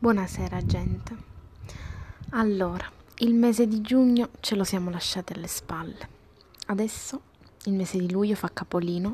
[0.00, 1.16] Buonasera gente.
[2.30, 6.08] Allora, il mese di giugno ce lo siamo lasciati alle spalle.
[6.66, 7.20] Adesso
[7.64, 9.12] il mese di luglio fa capolino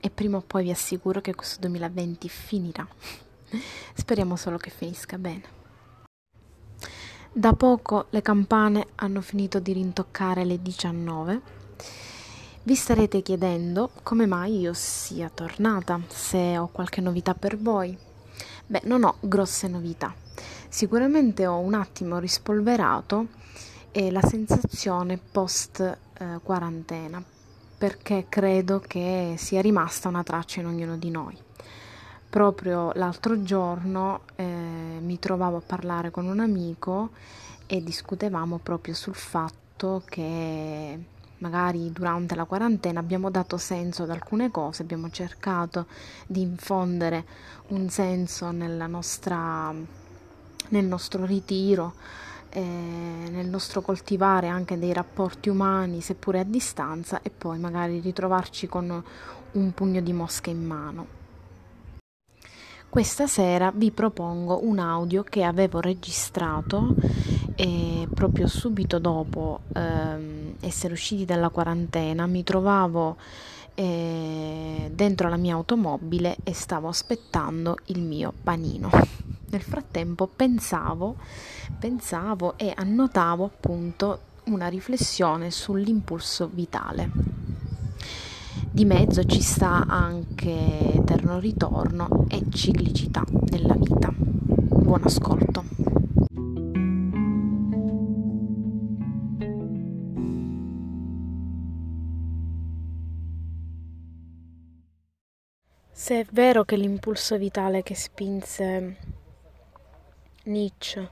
[0.00, 2.88] e prima o poi vi assicuro che questo 2020 finirà.
[3.92, 5.42] Speriamo solo che finisca bene.
[7.30, 11.40] Da poco le campane hanno finito di rintoccare le 19.
[12.62, 18.12] Vi starete chiedendo come mai io sia tornata, se ho qualche novità per voi.
[18.66, 20.14] Beh, non ho grosse novità.
[20.68, 23.26] Sicuramente ho un attimo rispolverato
[23.92, 27.22] eh, la sensazione post eh, quarantena,
[27.76, 31.36] perché credo che sia rimasta una traccia in ognuno di noi.
[32.30, 37.10] Proprio l'altro giorno eh, mi trovavo a parlare con un amico
[37.66, 40.98] e discutevamo proprio sul fatto che
[41.44, 45.86] magari durante la quarantena abbiamo dato senso ad alcune cose, abbiamo cercato
[46.26, 47.24] di infondere
[47.68, 49.70] un senso nostra,
[50.68, 51.92] nel nostro ritiro,
[52.48, 58.66] eh, nel nostro coltivare anche dei rapporti umani, seppure a distanza, e poi magari ritrovarci
[58.66, 59.04] con
[59.52, 61.06] un pugno di mosche in mano.
[62.88, 66.94] Questa sera vi propongo un audio che avevo registrato
[67.56, 73.16] e proprio subito dopo ehm, essere usciti dalla quarantena mi trovavo
[73.74, 78.90] eh, dentro la mia automobile e stavo aspettando il mio panino.
[79.50, 81.16] Nel frattempo pensavo,
[81.78, 87.10] pensavo e annotavo appunto una riflessione sull'impulso vitale.
[88.70, 94.12] Di mezzo ci sta anche eterno ritorno e ciclicità della vita.
[94.16, 95.83] Buon ascolto.
[105.96, 108.96] Se è vero che l'impulso vitale che spinse
[110.42, 111.10] Nietzsche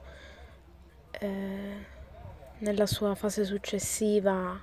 [1.11, 1.85] eh,
[2.57, 4.61] nella sua fase successiva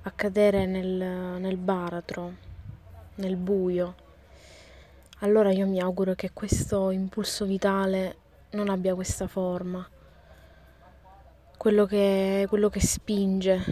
[0.00, 2.32] a cadere nel, nel baratro,
[3.16, 3.94] nel buio,
[5.18, 8.16] allora io mi auguro che questo impulso vitale
[8.52, 9.86] non abbia questa forma.
[11.58, 13.62] Quello che, quello che spinge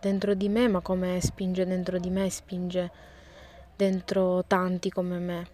[0.00, 3.14] dentro di me, ma come spinge dentro di me, spinge
[3.76, 5.46] dentro tanti come me,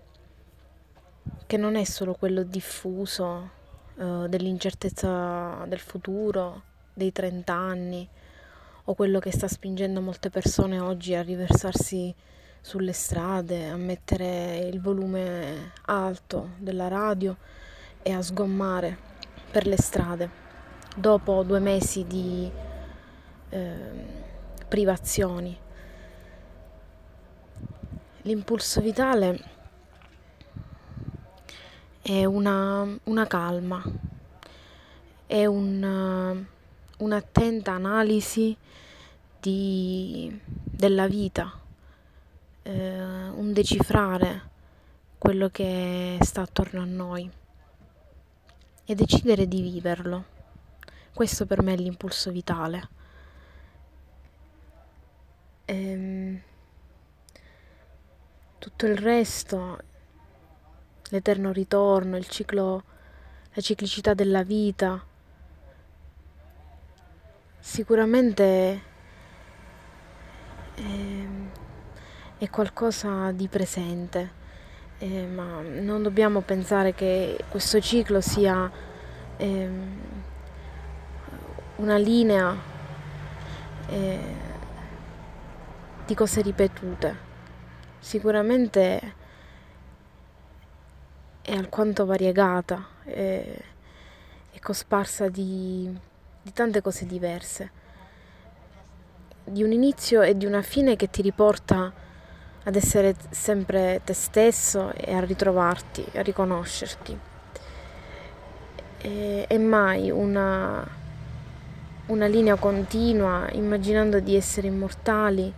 [1.46, 3.50] che non è solo quello diffuso
[3.96, 6.62] uh, dell'incertezza del futuro,
[6.94, 8.08] dei 30 anni,
[8.84, 12.14] o quello che sta spingendo molte persone oggi a riversarsi
[12.60, 17.36] sulle strade, a mettere il volume alto della radio
[18.02, 18.96] e a sgommare
[19.50, 20.40] per le strade.
[20.94, 22.50] Dopo due mesi di
[23.48, 23.76] eh,
[24.68, 25.58] privazioni
[28.24, 29.40] L'impulso vitale
[32.00, 33.82] è una, una calma,
[35.26, 36.44] è un,
[36.98, 38.56] un'attenta analisi
[39.40, 41.52] di, della vita,
[42.62, 44.50] eh, un decifrare
[45.18, 47.28] quello che sta attorno a noi
[48.84, 50.24] e decidere di viverlo.
[51.12, 52.88] Questo per me è l'impulso vitale.
[55.64, 56.40] Ehm,
[58.62, 59.76] tutto il resto,
[61.10, 62.84] l'eterno ritorno, il ciclo,
[63.54, 65.04] la ciclicità della vita,
[67.58, 68.82] sicuramente
[70.74, 71.24] è,
[72.38, 74.30] è qualcosa di presente,
[74.98, 78.70] eh, ma non dobbiamo pensare che questo ciclo sia
[79.38, 79.70] eh,
[81.78, 82.56] una linea
[83.88, 84.34] eh,
[86.06, 87.30] di cose ripetute
[88.02, 89.14] sicuramente
[91.40, 93.62] è alquanto variegata e,
[94.60, 95.92] cosparsa di,
[96.40, 97.70] di tante cose diverse,
[99.44, 101.92] di un inizio e di una fine che ti riporta
[102.64, 107.18] ad essere sempre te stesso e a ritrovarti, a riconoscerti.
[108.98, 110.86] E, e mai una,
[112.06, 115.52] una linea continua, immaginando di essere immortali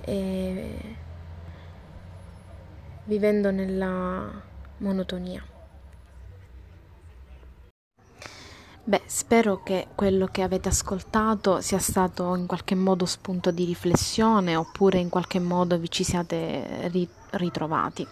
[0.00, 0.96] e
[3.04, 4.30] vivendo nella
[4.78, 5.42] monotonia.
[8.86, 14.56] Beh, spero che quello che avete ascoltato sia stato in qualche modo spunto di riflessione
[14.56, 16.90] oppure in qualche modo vi ci siate
[17.30, 18.06] ritrovati.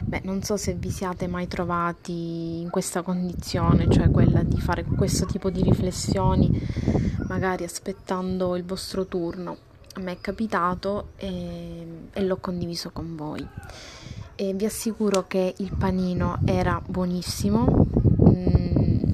[0.00, 4.82] Beh, non so se vi siate mai trovati in questa condizione, cioè quella di fare
[4.82, 6.50] questo tipo di riflessioni,
[7.28, 13.46] magari aspettando il vostro turno a me è capitato e, e l'ho condiviso con voi.
[14.36, 17.86] e vi assicuro che il panino era buonissimo.
[18.28, 19.04] Mm,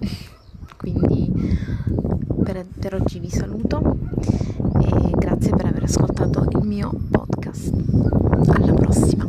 [0.76, 1.30] quindi
[2.42, 3.98] per, per oggi vi saluto
[4.80, 7.72] e grazie per aver ascoltato il mio podcast.
[8.48, 9.28] Alla prossima!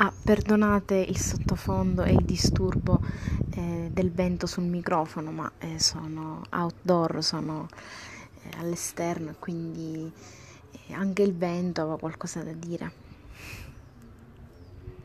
[0.00, 3.00] Ah, perdonate il sottofondo e il disturbo
[3.50, 7.66] eh, del vento sul microfono, ma eh, sono outdoor, sono
[8.58, 10.10] all'esterno e quindi
[10.86, 13.07] eh, anche il vento aveva qualcosa da dire.